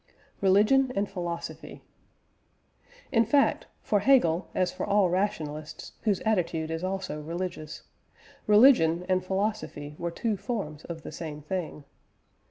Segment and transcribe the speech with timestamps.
[0.41, 1.83] RELIGION AND PHILOSOPHY.
[3.11, 7.83] In fact, for Hegel as for all rationalists whose attitude is also religious,
[8.47, 11.83] religion and philosophy were two forms of the same thing.